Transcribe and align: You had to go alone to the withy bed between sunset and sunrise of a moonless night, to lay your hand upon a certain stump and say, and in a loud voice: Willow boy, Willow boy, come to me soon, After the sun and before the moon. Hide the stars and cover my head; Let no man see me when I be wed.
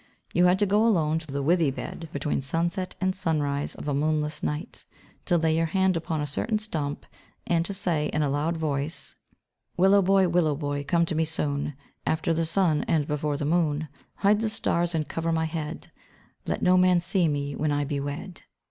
You 0.33 0.45
had 0.45 0.57
to 0.57 0.65
go 0.65 0.83
alone 0.83 1.19
to 1.19 1.27
the 1.27 1.43
withy 1.43 1.69
bed 1.69 2.09
between 2.11 2.41
sunset 2.41 2.95
and 2.99 3.15
sunrise 3.15 3.75
of 3.75 3.87
a 3.87 3.93
moonless 3.93 4.41
night, 4.41 4.83
to 5.25 5.37
lay 5.37 5.55
your 5.55 5.67
hand 5.67 5.95
upon 5.95 6.21
a 6.21 6.25
certain 6.25 6.57
stump 6.57 7.05
and 7.45 7.67
say, 7.67 8.07
and 8.09 8.23
in 8.23 8.23
a 8.23 8.29
loud 8.31 8.57
voice: 8.57 9.13
Willow 9.77 10.01
boy, 10.01 10.27
Willow 10.27 10.55
boy, 10.55 10.83
come 10.85 11.05
to 11.05 11.13
me 11.13 11.23
soon, 11.23 11.75
After 12.07 12.33
the 12.33 12.45
sun 12.47 12.83
and 12.87 13.05
before 13.05 13.37
the 13.37 13.45
moon. 13.45 13.89
Hide 14.15 14.41
the 14.41 14.49
stars 14.49 14.95
and 14.95 15.07
cover 15.07 15.31
my 15.31 15.45
head; 15.45 15.91
Let 16.47 16.63
no 16.63 16.77
man 16.77 16.99
see 16.99 17.27
me 17.27 17.55
when 17.55 17.71
I 17.71 17.83
be 17.83 17.99
wed. 17.99 18.41